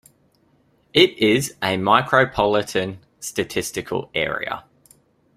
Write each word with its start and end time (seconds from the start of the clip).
It 0.95 1.15
is 1.19 1.53
a 1.61 1.77
Micropolitan 1.77 2.97
Statistical 3.19 4.09
area. 4.15 4.63